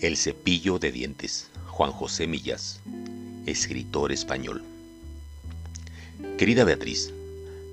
El 0.00 0.16
cepillo 0.16 0.78
de 0.78 0.92
dientes, 0.92 1.48
Juan 1.66 1.90
José 1.90 2.28
Millas, 2.28 2.78
escritor 3.46 4.12
español. 4.12 4.62
Querida 6.38 6.62
Beatriz, 6.62 7.12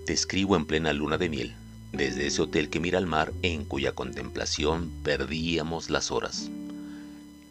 te 0.08 0.13
escribo 0.13 0.56
en 0.56 0.65
plena 0.65 0.92
luna 0.92 1.19
de 1.19 1.29
miel, 1.29 1.53
desde 1.92 2.26
ese 2.26 2.42
hotel 2.42 2.72
que 2.72 2.79
mira 2.79 2.97
al 2.97 3.06
mar 3.06 3.31
en 3.44 3.63
cuya 3.63 3.92
contemplación 3.92 4.90
perdíamos 5.03 5.92
las 5.92 6.10
horas. 6.10 6.49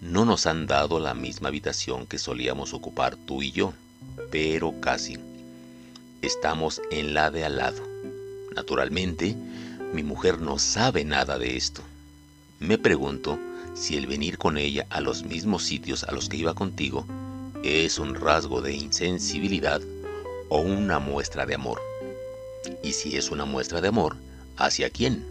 No 0.00 0.24
nos 0.24 0.44
han 0.44 0.66
dado 0.66 0.98
la 0.98 1.14
misma 1.14 1.50
habitación 1.50 2.08
que 2.08 2.18
solíamos 2.18 2.74
ocupar 2.74 3.14
tú 3.14 3.42
y 3.44 3.52
yo, 3.52 3.74
pero 4.32 4.80
casi. 4.80 5.18
Estamos 6.20 6.82
en 6.90 7.14
la 7.14 7.30
de 7.30 7.44
al 7.44 7.58
lado. 7.58 7.80
Naturalmente, 8.56 9.36
mi 9.92 10.02
mujer 10.02 10.40
no 10.40 10.58
sabe 10.58 11.04
nada 11.04 11.38
de 11.38 11.56
esto. 11.56 11.80
Me 12.58 12.76
pregunto 12.76 13.38
si 13.74 13.96
el 13.96 14.06
venir 14.06 14.38
con 14.38 14.56
ella 14.56 14.86
a 14.90 15.00
los 15.00 15.24
mismos 15.24 15.64
sitios 15.64 16.04
a 16.04 16.12
los 16.12 16.28
que 16.28 16.36
iba 16.36 16.54
contigo 16.54 17.06
es 17.64 17.98
un 17.98 18.14
rasgo 18.14 18.60
de 18.60 18.74
insensibilidad 18.74 19.80
o 20.48 20.58
una 20.60 20.98
muestra 20.98 21.46
de 21.46 21.54
amor. 21.54 21.80
Y 22.82 22.92
si 22.92 23.16
es 23.16 23.30
una 23.30 23.44
muestra 23.44 23.80
de 23.80 23.88
amor, 23.88 24.16
¿hacia 24.56 24.90
quién? 24.90 25.24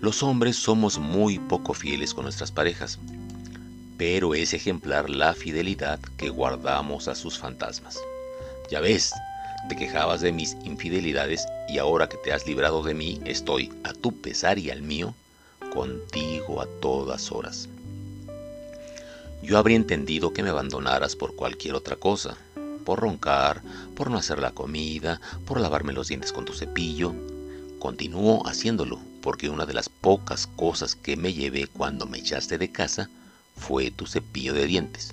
Los 0.00 0.22
hombres 0.22 0.56
somos 0.56 0.98
muy 0.98 1.38
poco 1.38 1.74
fieles 1.74 2.14
con 2.14 2.24
nuestras 2.24 2.50
parejas, 2.50 2.98
pero 3.96 4.34
es 4.34 4.54
ejemplar 4.54 5.08
la 5.08 5.34
fidelidad 5.34 6.00
que 6.16 6.30
guardamos 6.30 7.08
a 7.08 7.14
sus 7.14 7.38
fantasmas. 7.38 7.98
Ya 8.70 8.80
ves, 8.80 9.12
te 9.68 9.76
quejabas 9.76 10.20
de 10.20 10.32
mis 10.32 10.56
infidelidades 10.64 11.46
y 11.68 11.78
ahora 11.78 12.08
que 12.08 12.16
te 12.16 12.32
has 12.32 12.46
librado 12.46 12.82
de 12.82 12.94
mí, 12.94 13.20
estoy, 13.24 13.72
a 13.84 13.92
tu 13.92 14.12
pesar 14.12 14.58
y 14.58 14.70
al 14.70 14.82
mío, 14.82 15.14
contigo 15.74 16.62
a 16.62 16.66
todas 16.80 17.32
horas. 17.32 17.68
Yo 19.42 19.58
habría 19.58 19.76
entendido 19.76 20.32
que 20.32 20.42
me 20.42 20.50
abandonaras 20.50 21.16
por 21.16 21.34
cualquier 21.34 21.74
otra 21.74 21.96
cosa, 21.96 22.36
por 22.84 23.00
roncar, 23.00 23.60
por 23.96 24.10
no 24.10 24.16
hacer 24.16 24.38
la 24.38 24.52
comida, 24.52 25.20
por 25.44 25.60
lavarme 25.60 25.92
los 25.92 26.08
dientes 26.08 26.32
con 26.32 26.44
tu 26.44 26.54
cepillo. 26.54 27.12
Continúo 27.78 28.46
haciéndolo, 28.46 29.00
porque 29.20 29.50
una 29.50 29.66
de 29.66 29.74
las 29.74 29.88
pocas 29.88 30.46
cosas 30.46 30.94
que 30.94 31.16
me 31.16 31.34
llevé 31.34 31.66
cuando 31.66 32.06
me 32.06 32.18
echaste 32.18 32.56
de 32.56 32.70
casa 32.70 33.10
fue 33.56 33.90
tu 33.90 34.06
cepillo 34.06 34.54
de 34.54 34.66
dientes. 34.66 35.12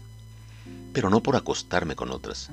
Pero 0.93 1.09
no 1.09 1.21
por 1.21 1.36
acostarme 1.36 1.95
con 1.95 2.11
otras. 2.11 2.49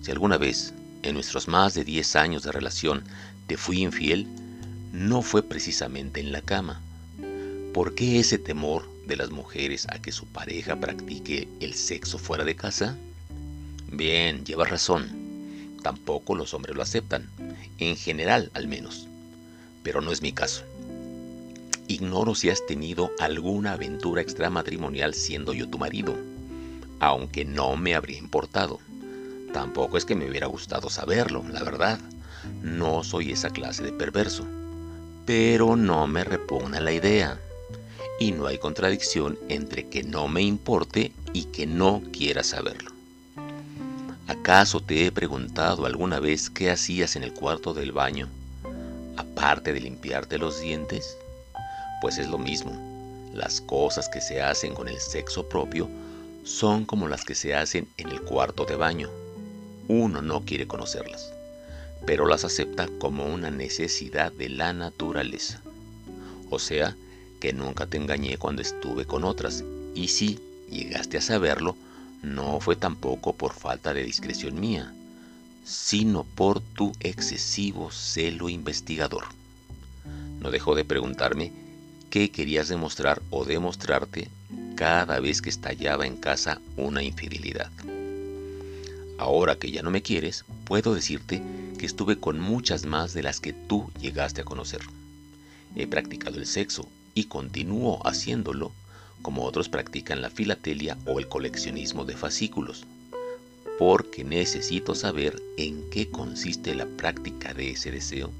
Si 0.00 0.10
alguna 0.10 0.38
vez, 0.38 0.72
en 1.02 1.14
nuestros 1.14 1.48
más 1.48 1.74
de 1.74 1.84
10 1.84 2.16
años 2.16 2.42
de 2.42 2.52
relación, 2.52 3.04
te 3.46 3.56
fui 3.56 3.82
infiel, 3.82 4.26
no 4.92 5.22
fue 5.22 5.42
precisamente 5.42 6.20
en 6.20 6.32
la 6.32 6.40
cama. 6.40 6.80
¿Por 7.72 7.94
qué 7.94 8.20
ese 8.20 8.36
temor 8.36 8.86
de 9.06 9.16
las 9.16 9.30
mujeres 9.30 9.86
a 9.88 9.98
que 10.00 10.12
su 10.12 10.26
pareja 10.26 10.76
practique 10.76 11.48
el 11.60 11.72
sexo 11.72 12.18
fuera 12.18 12.44
de 12.44 12.54
casa? 12.54 12.98
Bien, 13.90 14.44
llevas 14.44 14.68
razón. 14.68 15.08
Tampoco 15.82 16.34
los 16.34 16.52
hombres 16.52 16.76
lo 16.76 16.82
aceptan, 16.82 17.30
en 17.78 17.96
general 17.96 18.50
al 18.52 18.68
menos. 18.68 19.08
Pero 19.82 20.02
no 20.02 20.12
es 20.12 20.20
mi 20.20 20.32
caso. 20.32 20.64
Ignoro 21.88 22.34
si 22.34 22.50
has 22.50 22.64
tenido 22.66 23.10
alguna 23.18 23.72
aventura 23.72 24.20
extramatrimonial 24.20 25.14
siendo 25.14 25.54
yo 25.54 25.66
tu 25.66 25.78
marido, 25.78 26.14
aunque 27.00 27.46
no 27.46 27.76
me 27.76 27.94
habría 27.94 28.18
importado. 28.18 28.80
Tampoco 29.54 29.96
es 29.96 30.04
que 30.04 30.14
me 30.14 30.28
hubiera 30.28 30.46
gustado 30.46 30.90
saberlo, 30.90 31.42
la 31.50 31.62
verdad. 31.62 31.98
No 32.60 33.02
soy 33.02 33.32
esa 33.32 33.48
clase 33.48 33.82
de 33.82 33.92
perverso. 33.92 34.46
Pero 35.24 35.74
no 35.76 36.06
me 36.06 36.22
repugna 36.22 36.78
la 36.78 36.92
idea. 36.92 37.40
Y 38.22 38.30
no 38.30 38.46
hay 38.46 38.56
contradicción 38.56 39.36
entre 39.48 39.88
que 39.88 40.04
no 40.04 40.28
me 40.28 40.42
importe 40.42 41.10
y 41.32 41.46
que 41.46 41.66
no 41.66 42.04
quiera 42.12 42.44
saberlo. 42.44 42.92
¿Acaso 44.28 44.80
te 44.80 45.04
he 45.04 45.10
preguntado 45.10 45.86
alguna 45.86 46.20
vez 46.20 46.48
qué 46.48 46.70
hacías 46.70 47.16
en 47.16 47.24
el 47.24 47.32
cuarto 47.32 47.74
del 47.74 47.90
baño, 47.90 48.28
aparte 49.16 49.72
de 49.72 49.80
limpiarte 49.80 50.38
los 50.38 50.60
dientes? 50.60 51.16
Pues 52.00 52.18
es 52.18 52.28
lo 52.28 52.38
mismo. 52.38 52.70
Las 53.34 53.60
cosas 53.60 54.08
que 54.08 54.20
se 54.20 54.40
hacen 54.40 54.72
con 54.72 54.86
el 54.86 55.00
sexo 55.00 55.48
propio 55.48 55.88
son 56.44 56.84
como 56.84 57.08
las 57.08 57.24
que 57.24 57.34
se 57.34 57.56
hacen 57.56 57.88
en 57.96 58.10
el 58.10 58.22
cuarto 58.22 58.64
de 58.64 58.76
baño. 58.76 59.10
Uno 59.88 60.22
no 60.22 60.44
quiere 60.44 60.68
conocerlas, 60.68 61.32
pero 62.06 62.28
las 62.28 62.44
acepta 62.44 62.86
como 63.00 63.26
una 63.26 63.50
necesidad 63.50 64.30
de 64.30 64.48
la 64.48 64.72
naturaleza. 64.72 65.60
O 66.50 66.60
sea, 66.60 66.94
que 67.42 67.52
nunca 67.52 67.88
te 67.88 67.96
engañé 67.96 68.36
cuando 68.36 68.62
estuve 68.62 69.04
con 69.04 69.24
otras, 69.24 69.64
y 69.96 70.06
si 70.06 70.38
llegaste 70.70 71.18
a 71.18 71.20
saberlo, 71.20 71.74
no 72.22 72.60
fue 72.60 72.76
tampoco 72.76 73.32
por 73.32 73.52
falta 73.52 73.92
de 73.92 74.04
discreción 74.04 74.60
mía, 74.60 74.94
sino 75.64 76.22
por 76.22 76.60
tu 76.60 76.92
excesivo 77.00 77.90
celo 77.90 78.48
investigador. 78.48 79.24
No 80.38 80.52
dejó 80.52 80.76
de 80.76 80.84
preguntarme 80.84 81.50
qué 82.10 82.30
querías 82.30 82.68
demostrar 82.68 83.20
o 83.30 83.44
demostrarte 83.44 84.28
cada 84.76 85.18
vez 85.18 85.42
que 85.42 85.50
estallaba 85.50 86.06
en 86.06 86.18
casa 86.18 86.60
una 86.76 87.02
infidelidad. 87.02 87.72
Ahora 89.18 89.56
que 89.56 89.72
ya 89.72 89.82
no 89.82 89.90
me 89.90 90.02
quieres, 90.02 90.44
puedo 90.64 90.94
decirte 90.94 91.42
que 91.76 91.86
estuve 91.86 92.20
con 92.20 92.38
muchas 92.38 92.86
más 92.86 93.14
de 93.14 93.24
las 93.24 93.40
que 93.40 93.52
tú 93.52 93.90
llegaste 94.00 94.42
a 94.42 94.44
conocer. 94.44 94.82
He 95.74 95.88
practicado 95.88 96.38
el 96.38 96.46
sexo 96.46 96.88
y 97.14 97.24
continúo 97.24 98.00
haciéndolo 98.06 98.72
como 99.22 99.44
otros 99.44 99.68
practican 99.68 100.20
la 100.20 100.30
filatelia 100.30 100.98
o 101.06 101.18
el 101.18 101.28
coleccionismo 101.28 102.04
de 102.04 102.16
fascículos, 102.16 102.84
porque 103.78 104.24
necesito 104.24 104.94
saber 104.94 105.40
en 105.56 105.88
qué 105.90 106.10
consiste 106.10 106.74
la 106.74 106.86
práctica 106.86 107.54
de 107.54 107.70
ese 107.70 107.90
deseo 107.90 108.30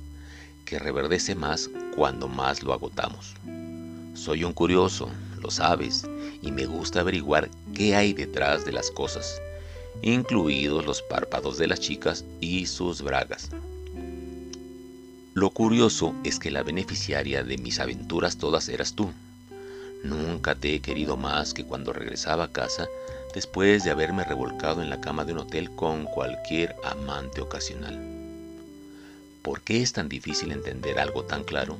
que 0.64 0.78
reverdece 0.78 1.34
más 1.34 1.70
cuando 1.94 2.28
más 2.28 2.62
lo 2.62 2.72
agotamos. 2.72 3.34
Soy 4.14 4.44
un 4.44 4.52
curioso, 4.52 5.08
lo 5.40 5.50
sabes, 5.50 6.06
y 6.42 6.50
me 6.52 6.66
gusta 6.66 7.00
averiguar 7.00 7.50
qué 7.74 7.94
hay 7.94 8.12
detrás 8.12 8.64
de 8.64 8.72
las 8.72 8.90
cosas, 8.90 9.40
incluidos 10.02 10.84
los 10.84 11.02
párpados 11.02 11.58
de 11.58 11.68
las 11.68 11.80
chicas 11.80 12.24
y 12.40 12.66
sus 12.66 13.02
bragas. 13.02 13.50
Lo 15.34 15.48
curioso 15.48 16.14
es 16.24 16.38
que 16.38 16.50
la 16.50 16.62
beneficiaria 16.62 17.42
de 17.42 17.56
mis 17.56 17.80
aventuras 17.80 18.36
todas 18.36 18.68
eras 18.68 18.92
tú. 18.92 19.12
Nunca 20.04 20.54
te 20.54 20.74
he 20.74 20.80
querido 20.80 21.16
más 21.16 21.54
que 21.54 21.64
cuando 21.64 21.94
regresaba 21.94 22.44
a 22.44 22.52
casa 22.52 22.86
después 23.34 23.82
de 23.82 23.90
haberme 23.90 24.24
revolcado 24.24 24.82
en 24.82 24.90
la 24.90 25.00
cama 25.00 25.24
de 25.24 25.32
un 25.32 25.38
hotel 25.38 25.70
con 25.70 26.04
cualquier 26.04 26.76
amante 26.84 27.40
ocasional. 27.40 27.98
¿Por 29.40 29.62
qué 29.62 29.80
es 29.80 29.94
tan 29.94 30.10
difícil 30.10 30.52
entender 30.52 30.98
algo 30.98 31.24
tan 31.24 31.44
claro? 31.44 31.78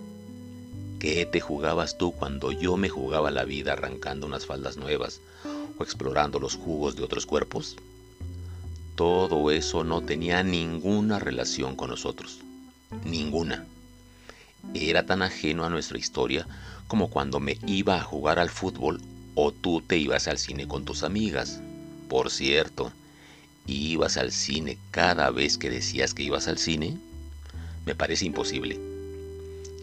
¿Qué 0.98 1.26
te 1.26 1.40
jugabas 1.40 1.98
tú 1.98 2.12
cuando 2.12 2.52
yo 2.52 2.78
me 2.78 2.88
jugaba 2.88 3.30
la 3.30 3.44
vida 3.44 3.74
arrancando 3.74 4.26
unas 4.26 4.46
faldas 4.46 4.78
nuevas 4.78 5.20
o 5.78 5.82
explorando 5.82 6.38
los 6.38 6.56
jugos 6.56 6.96
de 6.96 7.02
otros 7.02 7.26
cuerpos? 7.26 7.76
Todo 8.94 9.50
eso 9.50 9.84
no 9.84 10.00
tenía 10.00 10.42
ninguna 10.42 11.18
relación 11.18 11.76
con 11.76 11.90
nosotros. 11.90 12.40
Ninguna. 13.04 13.66
Era 14.74 15.06
tan 15.06 15.22
ajeno 15.22 15.64
a 15.64 15.70
nuestra 15.70 15.98
historia 15.98 16.46
como 16.86 17.08
cuando 17.08 17.40
me 17.40 17.58
iba 17.66 17.96
a 17.96 18.02
jugar 18.02 18.38
al 18.38 18.50
fútbol 18.50 19.00
o 19.34 19.50
tú 19.50 19.80
te 19.80 19.96
ibas 19.96 20.28
al 20.28 20.38
cine 20.38 20.68
con 20.68 20.84
tus 20.84 21.02
amigas. 21.02 21.60
Por 22.08 22.30
cierto, 22.30 22.92
¿ibas 23.66 24.18
al 24.18 24.30
cine 24.30 24.78
cada 24.90 25.30
vez 25.30 25.58
que 25.58 25.70
decías 25.70 26.14
que 26.14 26.22
ibas 26.22 26.48
al 26.48 26.58
cine? 26.58 26.98
Me 27.86 27.94
parece 27.94 28.26
imposible. 28.26 28.78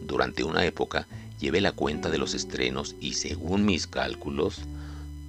Durante 0.02 0.44
una 0.44 0.64
época 0.66 1.08
llevé 1.40 1.62
la 1.62 1.72
cuenta 1.72 2.10
de 2.10 2.20
los 2.20 2.34
estrenos 2.34 2.96
y 3.02 3.14
según 3.16 3.66
mis 3.66 3.88
cálculos, 3.88 4.60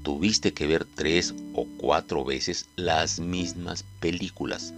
tuviste 0.02 0.52
que 0.52 0.66
ver 0.66 0.84
tres 0.84 1.34
o 1.54 1.66
cuatro 1.78 2.24
veces 2.24 2.66
las 2.76 3.20
mismas 3.20 3.84
películas. 4.00 4.74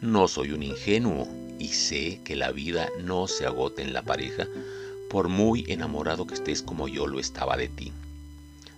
No 0.00 0.28
soy 0.28 0.52
un 0.52 0.62
ingenuo 0.62 1.28
y 1.58 1.68
sé 1.68 2.20
que 2.24 2.34
la 2.34 2.52
vida 2.52 2.88
no 3.04 3.28
se 3.28 3.44
agota 3.44 3.82
en 3.82 3.92
la 3.92 4.00
pareja 4.00 4.46
por 5.10 5.28
muy 5.28 5.66
enamorado 5.68 6.26
que 6.26 6.32
estés 6.32 6.62
como 6.62 6.88
yo 6.88 7.06
lo 7.06 7.20
estaba 7.20 7.58
de 7.58 7.68
ti. 7.68 7.92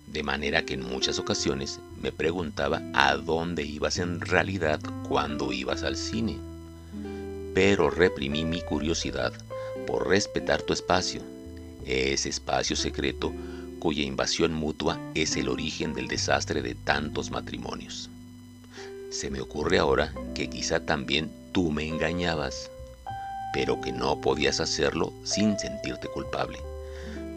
De 0.05 0.21
manera 0.21 0.65
que 0.65 0.73
en 0.73 0.83
muchas 0.83 1.19
ocasiones 1.19 1.79
me 2.01 2.11
preguntaba 2.11 2.81
a 2.93 3.15
dónde 3.15 3.63
ibas 3.63 3.99
en 3.99 4.19
realidad 4.19 4.81
cuando 5.07 5.53
ibas 5.53 5.83
al 5.83 5.95
cine. 5.95 6.37
Pero 7.53 7.89
reprimí 7.89 8.43
mi 8.43 8.61
curiosidad 8.61 9.31
por 9.87 10.09
respetar 10.09 10.61
tu 10.61 10.73
espacio, 10.73 11.21
ese 11.85 12.27
espacio 12.27 12.75
secreto 12.75 13.31
cuya 13.79 14.03
invasión 14.03 14.53
mutua 14.53 14.99
es 15.13 15.37
el 15.37 15.47
origen 15.47 15.93
del 15.93 16.09
desastre 16.09 16.61
de 16.61 16.75
tantos 16.75 17.31
matrimonios. 17.31 18.09
Se 19.13 19.29
me 19.29 19.39
ocurre 19.39 19.77
ahora 19.77 20.13
que 20.33 20.49
quizá 20.49 20.85
también 20.85 21.31
tú 21.53 21.71
me 21.71 21.87
engañabas 21.87 22.69
pero 23.53 23.79
que 23.79 23.91
no 23.93 24.19
podías 24.19 24.59
hacerlo 24.59 25.13
sin 25.23 25.57
sentirte 25.57 26.09
culpable. 26.09 26.59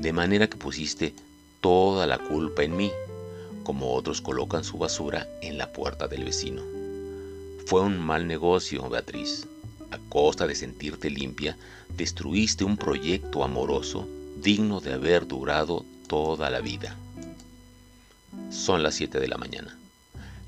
De 0.01 0.13
manera 0.13 0.49
que 0.49 0.57
pusiste 0.57 1.15
toda 1.61 2.07
la 2.07 2.19
culpa 2.19 2.65
en 2.65 2.75
mí, 2.75 2.91
como 3.63 3.93
otros 3.93 4.23
colocan 4.23 4.65
su 4.65 4.79
basura 4.79 5.29
en 5.43 5.59
la 5.59 5.73
puerta 5.73 6.09
del 6.09 6.25
vecino. 6.25 6.63
Fue 7.67 7.83
un 7.83 7.99
mal 7.99 8.27
negocio, 8.27 8.89
Beatriz. 8.89 9.47
A 9.91 9.99
costa 10.09 10.47
de 10.47 10.55
sentirte 10.55 11.11
limpia, 11.11 11.57
destruiste 11.97 12.65
un 12.65 12.77
proyecto 12.77 13.45
amoroso 13.45 14.09
digno 14.43 14.81
de 14.81 14.95
haber 14.95 15.27
durado 15.27 15.85
toda 16.09 16.51
la 16.51 16.61
vida. 16.61 16.97
Son 18.51 18.83
las 18.83 18.95
7 18.95 19.21
de 19.21 19.29
la 19.29 19.37
mañana. 19.37 19.77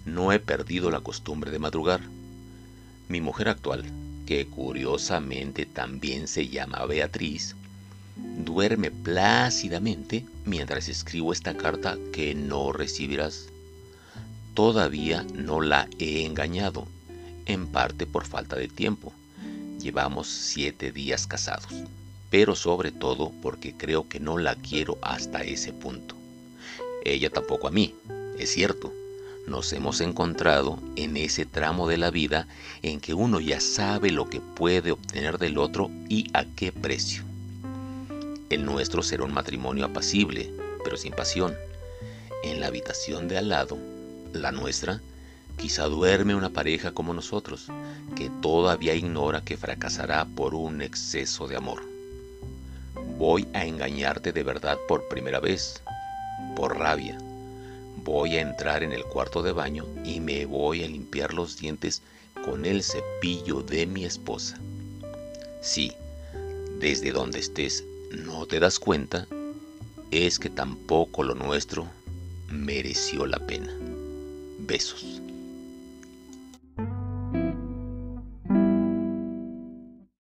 No 0.08 0.32
he 0.32 0.40
perdido 0.40 0.90
la 0.90 1.00
costumbre 1.00 1.50
de 1.50 1.58
madrugar. 1.58 2.00
Mi 3.08 3.20
mujer 3.20 3.48
actual, 3.50 3.84
que 4.26 4.46
curiosamente 4.46 5.66
también 5.66 6.28
se 6.28 6.48
llama 6.48 6.84
Beatriz, 6.86 7.54
duerme 8.16 8.90
plácidamente 8.90 10.24
mientras 10.46 10.88
escribo 10.88 11.32
esta 11.32 11.54
carta 11.56 11.98
que 12.10 12.34
no 12.34 12.72
recibirás. 12.72 13.50
Todavía 14.54 15.26
no 15.34 15.60
la 15.60 15.88
he 15.98 16.24
engañado, 16.24 16.88
en 17.44 17.66
parte 17.66 18.06
por 18.06 18.26
falta 18.26 18.56
de 18.56 18.68
tiempo. 18.68 19.12
Llevamos 19.78 20.26
siete 20.26 20.90
días 20.90 21.26
casados, 21.26 21.84
pero 22.30 22.56
sobre 22.56 22.92
todo 22.92 23.30
porque 23.42 23.74
creo 23.76 24.08
que 24.08 24.20
no 24.20 24.38
la 24.38 24.54
quiero 24.56 24.96
hasta 25.02 25.42
ese 25.42 25.74
punto. 25.74 26.16
Ella 27.04 27.28
tampoco 27.28 27.68
a 27.68 27.70
mí, 27.70 27.94
es 28.38 28.50
cierto. 28.50 28.92
Nos 29.46 29.72
hemos 29.72 30.00
encontrado 30.00 30.78
en 30.96 31.16
ese 31.16 31.46
tramo 31.46 31.88
de 31.88 31.96
la 31.96 32.10
vida 32.10 32.48
en 32.82 33.00
que 33.00 33.14
uno 33.14 33.40
ya 33.40 33.60
sabe 33.60 34.10
lo 34.10 34.28
que 34.28 34.40
puede 34.40 34.92
obtener 34.92 35.38
del 35.38 35.58
otro 35.58 35.90
y 36.08 36.28
a 36.34 36.44
qué 36.44 36.72
precio. 36.72 37.22
El 38.50 38.64
nuestro 38.64 39.02
será 39.02 39.24
un 39.24 39.32
matrimonio 39.32 39.84
apacible, 39.84 40.50
pero 40.84 40.96
sin 40.96 41.12
pasión. 41.12 41.54
En 42.44 42.60
la 42.60 42.68
habitación 42.68 43.28
de 43.28 43.38
al 43.38 43.48
lado, 43.48 43.78
la 44.32 44.52
nuestra, 44.52 45.00
quizá 45.56 45.84
duerme 45.84 46.34
una 46.34 46.50
pareja 46.50 46.92
como 46.92 47.12
nosotros, 47.12 47.68
que 48.16 48.30
todavía 48.40 48.94
ignora 48.94 49.42
que 49.42 49.56
fracasará 49.56 50.24
por 50.24 50.54
un 50.54 50.80
exceso 50.82 51.46
de 51.46 51.56
amor. 51.56 51.82
Voy 53.18 53.48
a 53.52 53.64
engañarte 53.64 54.32
de 54.32 54.42
verdad 54.42 54.78
por 54.86 55.08
primera 55.08 55.40
vez, 55.40 55.82
por 56.56 56.78
rabia. 56.78 57.18
Voy 58.04 58.36
a 58.36 58.40
entrar 58.40 58.82
en 58.82 58.92
el 58.92 59.04
cuarto 59.04 59.42
de 59.42 59.52
baño 59.52 59.86
y 60.04 60.20
me 60.20 60.46
voy 60.46 60.84
a 60.84 60.88
limpiar 60.88 61.34
los 61.34 61.58
dientes 61.58 62.02
con 62.44 62.64
el 62.64 62.82
cepillo 62.82 63.62
de 63.62 63.86
mi 63.86 64.04
esposa. 64.04 64.58
Sí, 65.60 65.92
desde 66.78 67.12
donde 67.12 67.40
estés 67.40 67.84
no 68.10 68.46
te 68.46 68.60
das 68.60 68.78
cuenta 68.78 69.26
es 70.10 70.38
que 70.38 70.48
tampoco 70.48 71.22
lo 71.22 71.34
nuestro 71.34 71.86
mereció 72.50 73.26
la 73.26 73.38
pena. 73.38 73.72
Besos. 74.58 75.20